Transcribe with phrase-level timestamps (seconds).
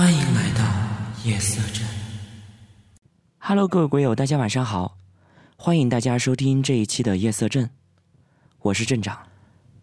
[0.00, 0.64] 欢迎来到
[1.26, 1.86] 夜色镇。
[3.38, 4.96] Hello，各位鬼友，大家晚上好，
[5.58, 7.68] 欢迎大家收听这一期的夜色镇，
[8.60, 9.26] 我是镇长。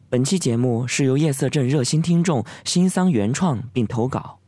[0.09, 4.39] 本期节目是由夜色镇热心听众新桑原创并投稿。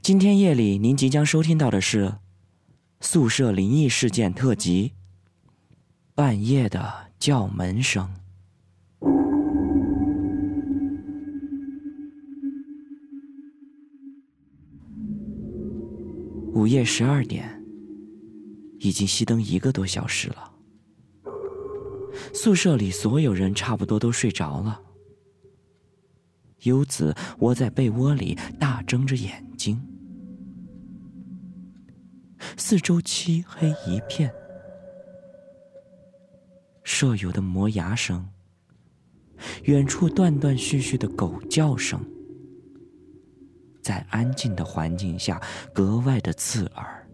[0.00, 2.18] 今天夜里您即将收听到的是
[3.00, 4.92] 宿舍灵异事件特辑：
[6.14, 8.14] 半夜的叫门声。
[16.56, 17.62] 午夜十二点，
[18.78, 20.50] 已经熄灯一个多小时了。
[22.32, 24.80] 宿舍里所有人差不多都睡着了。
[26.62, 29.78] 优子窝在被窝里，大睁着眼睛。
[32.56, 34.32] 四周漆黑一片，
[36.84, 38.26] 舍友的磨牙声，
[39.64, 42.02] 远处断断续续的狗叫声。
[43.86, 45.40] 在安静的环境下，
[45.72, 47.08] 格外的刺耳。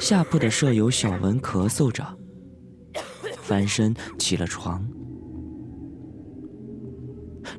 [0.00, 2.02] 下铺的舍友小文咳嗽着，
[3.42, 4.82] 翻身起了床。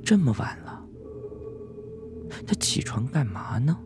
[0.03, 0.83] 这么晚了，
[2.47, 3.77] 他起床干嘛呢？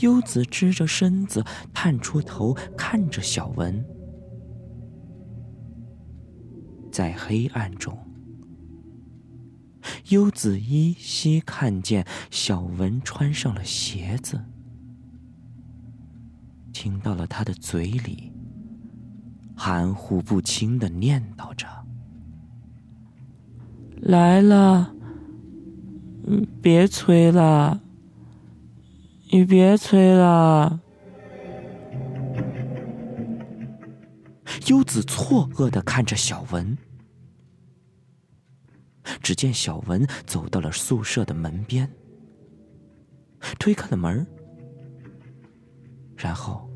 [0.00, 3.95] 优子支着身子，探出头看着小文。
[6.96, 7.94] 在黑暗中，
[10.08, 14.40] 优子依稀看见小文穿上了鞋子，
[16.72, 18.32] 听到了他的嘴里
[19.54, 21.68] 含糊不清的念叨着
[24.00, 24.94] ：“来了，
[26.26, 27.82] 嗯，别催了，
[29.30, 30.80] 你别催了。”
[34.66, 36.76] 优子错愕的看着小文。
[39.22, 41.88] 只见小文走到了宿舍的门边，
[43.58, 44.26] 推开了门
[46.16, 46.68] 然后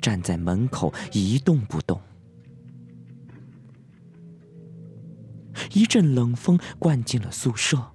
[0.00, 2.00] 站在门口一动不动。
[5.72, 7.92] 一阵冷风灌进了宿舍，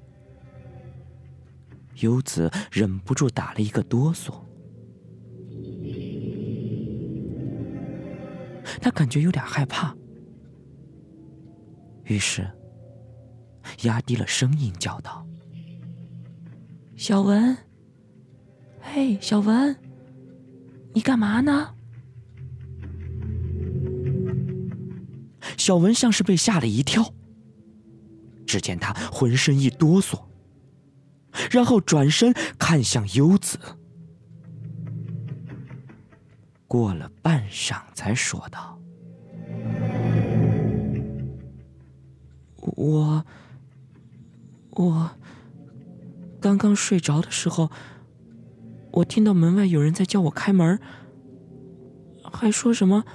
[2.00, 4.45] 优子忍不住打了一个哆嗦，
[8.86, 9.96] 他感觉有点害怕，
[12.04, 12.48] 于是。
[13.82, 15.26] 压低了声音叫道
[16.96, 17.58] ：“小文，
[18.80, 19.76] 嘿，小文，
[20.94, 21.74] 你干嘛呢？”
[25.58, 27.12] 小文像是被吓了一跳，
[28.46, 30.26] 只见他浑身一哆嗦，
[31.50, 33.58] 然后转身看向优子，
[36.68, 38.75] 过了半晌才说道
[42.76, 43.26] ：“我。”
[44.78, 45.12] 我
[46.42, 47.72] 刚刚睡着的时候，
[48.92, 50.78] 我听到门外有人在叫我开门，
[52.24, 53.06] 还说什么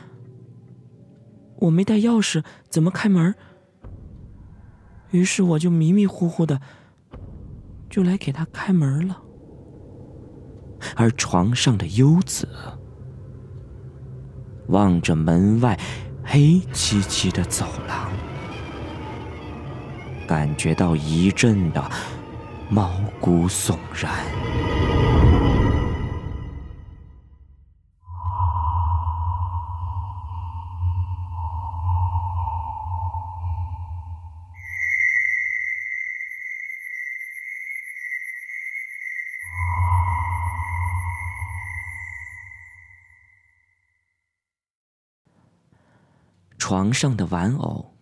[1.57, 3.35] 我没带钥匙，怎么开门？
[5.11, 6.63] 于是我就迷迷糊糊的
[7.91, 9.21] 就来给他开门了。
[10.97, 12.49] 而床上的优子
[14.69, 15.79] 望着门外
[16.25, 18.11] 黑漆漆的走廊。
[20.31, 21.91] 感觉到一阵的
[22.69, 24.13] 毛骨悚然。
[46.57, 48.00] 床上的玩偶。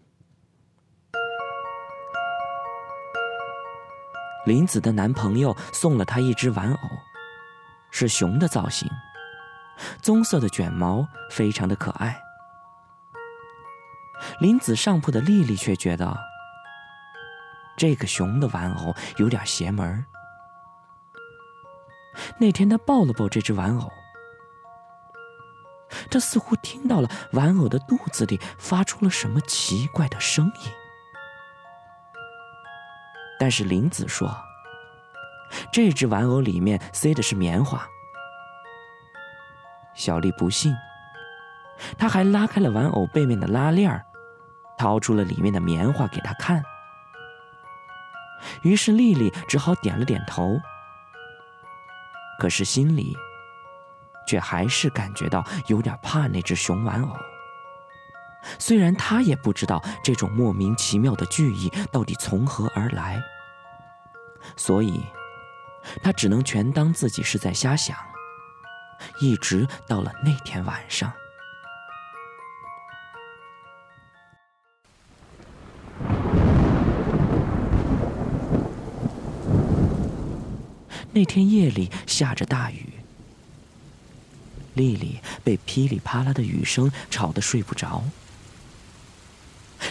[4.49, 6.89] 林子的男朋友送了她一只玩偶，
[7.91, 8.91] 是熊的造型，
[10.01, 12.19] 棕色的卷毛，非常的可爱。
[14.41, 16.17] 林子上铺的丽丽却觉得
[17.77, 20.05] 这个熊的玩偶有点邪门
[22.41, 23.93] 那天她抱了抱这只玩偶，
[26.11, 30.73] 她似乎听到了玩偶的肚子里发出了什么奇怪的声音。
[33.39, 34.35] 但是林子说
[35.73, 37.87] ：“这只玩偶里面塞的是棉花。”
[39.95, 40.75] 小丽不信，
[41.99, 44.05] 她还拉开了玩偶背面的拉链儿，
[44.77, 46.63] 掏出了里面的棉花给他看。
[48.63, 50.57] 于是丽丽只好点了点头，
[52.39, 53.17] 可是心里
[54.29, 57.17] 却还是感觉到有点怕那只熊玩偶，
[58.59, 63.23] 虽然他也不知道这种莫名其妙的句意到底从何而来，
[64.57, 65.03] 所以，
[66.03, 67.97] 他只能全当自己是在瞎想。
[69.21, 71.13] 一直到了那天晚上，
[81.13, 82.93] 那天夜里下着大雨。
[84.75, 88.03] 丽丽被噼里啪啦的雨声吵得睡不着，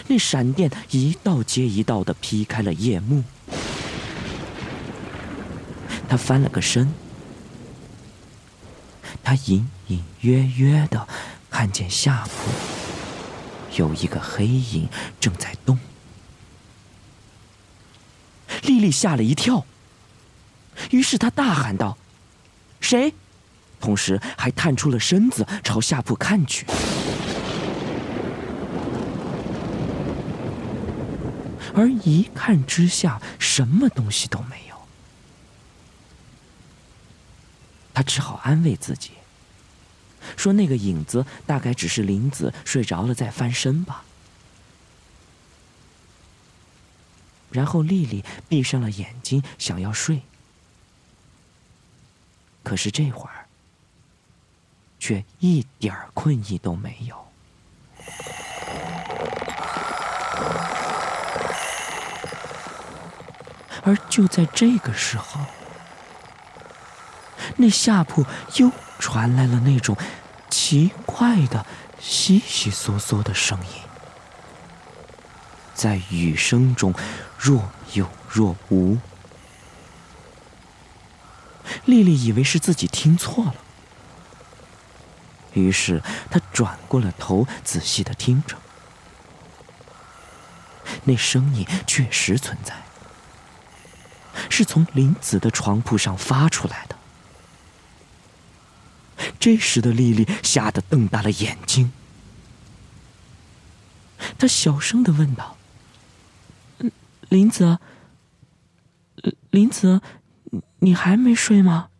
[0.08, 3.22] 那闪电一道接一道的劈开了夜幕。
[6.08, 6.92] 他翻了个身，
[9.22, 11.06] 他隐隐约约的
[11.50, 12.50] 看见下铺
[13.76, 14.88] 有一个黑影
[15.20, 15.78] 正在动。
[18.62, 19.66] 丽丽吓了一跳，
[20.90, 21.98] 于是她大喊道
[22.80, 23.12] ：“谁？”
[23.78, 26.66] 同时还探出了身子朝下铺看去，
[31.74, 34.76] 而一看之下，什么东西都没有。
[37.94, 39.12] 他只好安慰自己，
[40.36, 44.04] 说那个影子大概只是林子睡着了再翻身吧。
[47.50, 50.22] 然后丽丽闭上了眼睛，想要睡，
[52.62, 53.46] 可是这会儿。
[55.00, 57.27] 却一点困意都没有，
[63.88, 65.40] 而就在这个时候，
[67.56, 68.26] 那下铺
[68.56, 69.96] 又传来了那种
[70.50, 71.64] 奇怪的
[71.98, 73.82] 悉悉嗦嗦的声音，
[75.74, 76.92] 在雨声中
[77.38, 78.98] 若有若无。
[81.86, 83.54] 丽丽以为是自己听错了。
[85.54, 88.58] 于是，他转过了头，仔细的听着。
[91.04, 92.74] 那声音确实存在，
[94.58, 96.96] 是从林子的床铺上发出来的。
[99.38, 101.92] 这时的丽丽吓得瞪大了眼睛，
[104.36, 105.56] 她小声的问道
[107.30, 107.78] ：“林子，
[109.50, 110.00] 林子，
[110.80, 111.90] 你还没睡吗？”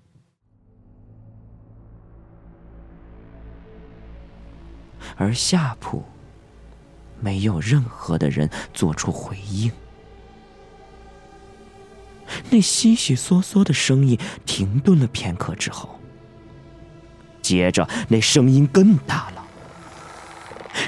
[5.16, 6.04] 而下铺
[7.20, 9.70] 没有任何的人做出回应，
[12.50, 16.00] 那悉悉嗦嗦的声音停顿了片刻之后，
[17.42, 19.44] 接着那声音更大了。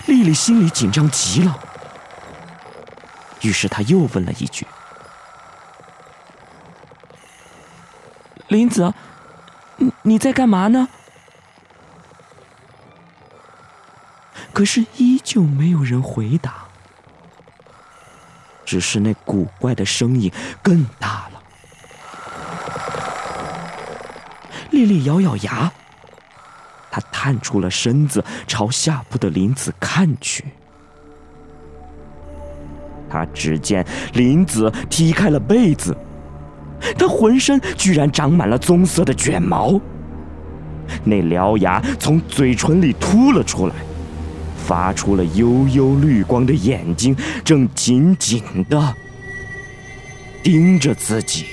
[0.07, 1.59] 丽丽心里紧张极了，
[3.43, 4.67] 于是她又问了一句
[8.49, 8.93] ：“林子，
[9.77, 10.89] 你你在干嘛呢？”
[14.53, 16.65] 可是依旧没有人回答，
[18.65, 20.31] 只是那古怪的声音
[20.63, 21.40] 更大了。
[24.81, 25.71] 丽丽咬咬牙，
[26.91, 30.45] 她探出了身子，朝下铺的林子看去。
[33.11, 33.85] 她只见
[34.15, 35.95] 林子踢开了被子，
[36.97, 39.79] 他浑身居然长满了棕色的卷毛，
[41.05, 43.75] 那獠牙从嘴唇里凸了出来。
[44.57, 48.95] 发出了幽幽绿光的眼睛，正紧紧的
[50.45, 51.47] 盯着自己。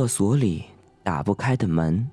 [0.00, 0.64] 厕所里
[1.02, 2.08] 打不开的门，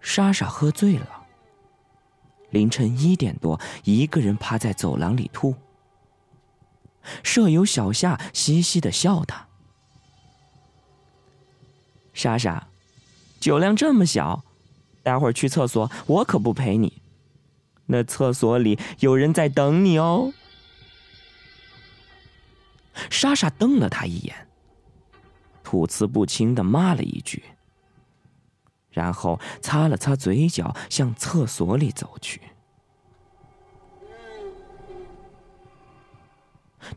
[0.00, 1.24] 莎莎喝醉了。
[2.50, 5.54] 凌晨一点多，一个人趴在走廊里吐。
[7.22, 9.46] 舍友小夏嘻嘻的笑他
[12.12, 12.66] ：“莎莎，
[13.38, 14.42] 酒量这么小，
[15.04, 17.00] 待会儿去厕所，我可不陪你。
[17.86, 20.32] 那厕所里有人在等你哦。”
[23.10, 24.48] 莎莎瞪了他一眼，
[25.62, 27.42] 吐词不清的骂了一句，
[28.90, 32.40] 然后擦了擦嘴角，向厕所里走去。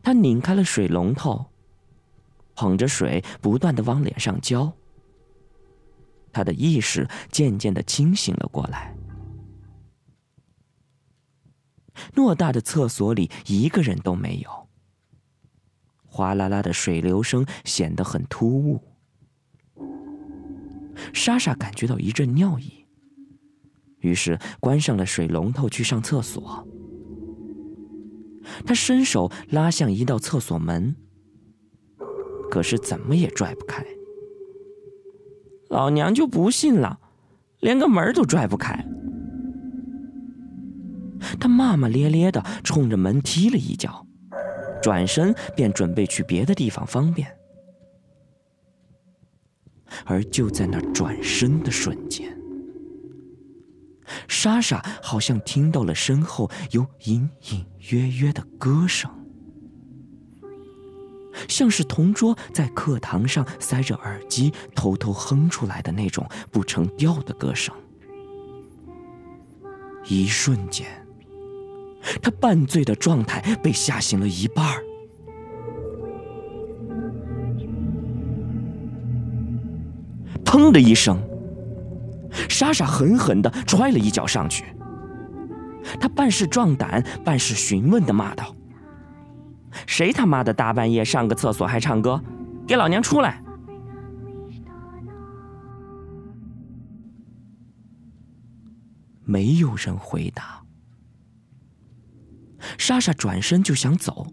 [0.03, 1.47] 他拧开了水龙头，
[2.53, 4.71] 捧着水不断的往脸上浇。
[6.31, 8.95] 他的意识渐渐的清醒了过来。
[12.13, 14.68] 偌大的厕所里一个人都没有，
[16.19, 18.83] 哗啦啦的水流声显得很突兀。
[21.13, 22.85] 莎莎感觉到一阵尿意，
[23.99, 26.67] 于是关上了水龙头去上厕所。
[28.65, 30.93] 他伸手拉向一道厕所门，
[32.51, 33.85] 可是怎么也拽不开。
[35.69, 36.99] 老娘就不信了，
[37.61, 38.85] 连个门都拽不开。
[41.39, 44.05] 他骂骂咧咧的冲着门踢了一脚，
[44.81, 47.35] 转身便准备去别的地方方便。
[50.05, 52.37] 而就在那转身的瞬间，
[54.27, 59.09] 莎莎好像听到了身后有隐隐约约的歌声，
[61.47, 67.73] 像是同桌在课堂上塞着耳机偷偷哼出来的那种不成调的歌声。
[70.05, 70.87] 一瞬间，
[72.21, 74.83] 他半醉的状态被吓醒了一半儿。
[80.45, 81.21] 砰的一声，
[82.49, 84.65] 莎莎狠狠的踹了一脚上去。
[85.99, 88.55] 他半是壮胆，半是询问的骂道
[89.87, 92.21] ：“谁他妈的大半夜上个厕所还唱歌？
[92.67, 93.41] 给老娘出来！”
[99.23, 100.63] 没有人回答。
[102.79, 104.25] 莎莎转身就想走，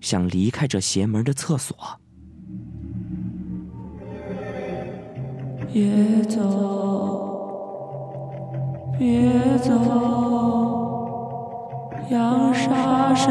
[0.00, 1.76] 想离开这邪门的厕所。
[5.70, 6.40] 别走，
[8.98, 9.70] 别走，
[12.10, 13.28] 杨莎莎。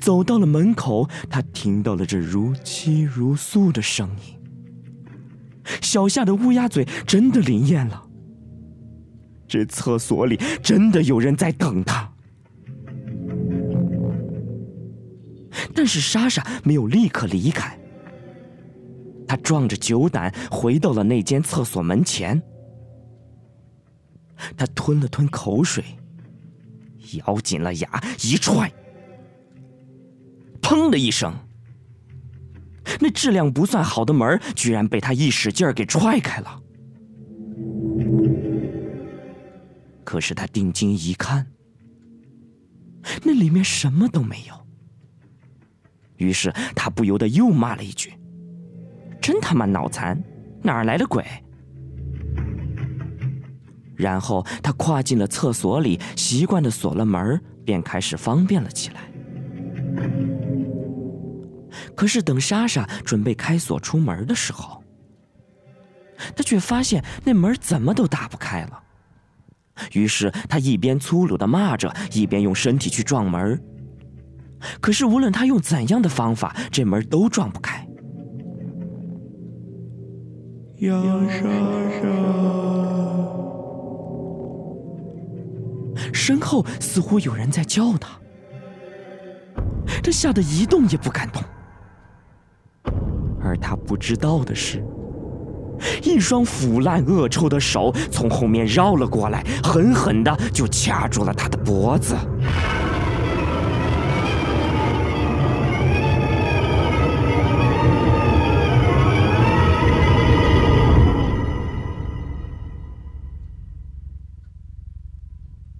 [0.00, 4.34] 走到了门口，他听到了这如泣如诉的声音。
[5.82, 8.05] 小夏的乌鸦嘴真的灵验了，
[9.48, 12.10] 这厕所里真的有人在等他。
[15.74, 17.78] 但是莎莎没有立刻离开，
[19.26, 22.40] 她壮着酒胆回到了那间厕所门前。
[24.56, 25.82] 她吞了吞口水，
[27.14, 27.88] 咬紧了牙，
[28.22, 28.70] 一踹，
[30.60, 31.34] 砰的一声，
[33.00, 36.60] 那质量不算好的门居然被他一使劲儿给踹开了。
[40.06, 41.44] 可是他定睛一看，
[43.24, 44.54] 那里面什么都没有。
[46.16, 48.14] 于是他不由得又骂了一句
[49.20, 50.22] ：“真他妈脑残，
[50.62, 51.26] 哪儿来的鬼？”
[53.96, 59.10] 然后他跨进了厕所里，习惯的锁了门，便开始方便了起来。
[61.96, 64.84] 可是等莎莎准备开锁出门的时候，
[66.36, 68.84] 他却发现那门怎么都打不开了。
[69.92, 73.62] 于是他一边粗鲁的骂着，一边用身体去撞门。
[74.80, 77.86] 可是，无论他用怎样的方法，这门都撞不开。
[80.78, 81.42] 杨莎
[81.90, 82.00] 莎，
[86.12, 88.18] 身后似乎有人在叫他，
[90.02, 91.42] 他吓得一动也不敢动。
[93.40, 94.84] 而他不知道的是，
[96.02, 102.16] 一双腐烂恶臭的手从后面绕了过来，狠狠的就掐住了他的脖子。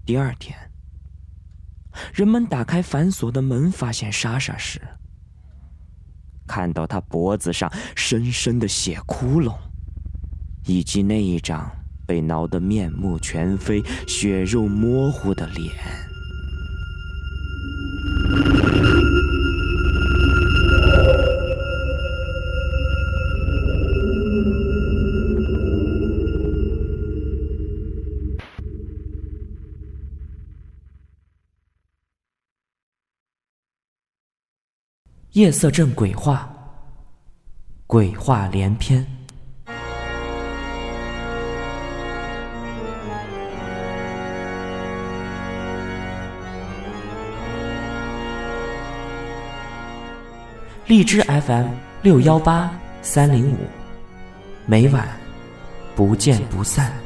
[0.05, 0.57] 第二天，
[2.15, 4.81] 人们打开反锁的门，发现莎莎时，
[6.47, 9.53] 看到她脖子上深深的血窟窿，
[10.67, 11.71] 以及那一张
[12.05, 15.73] 被挠得面目全非、血肉模糊的脸。
[35.33, 36.51] 夜色镇鬼话，
[37.87, 39.16] 鬼话连篇。
[50.89, 51.67] 荔枝 FM
[52.01, 52.71] 六幺八
[53.03, 53.57] 三零五，
[54.67, 55.05] 每晚
[55.97, 57.06] 不见不散。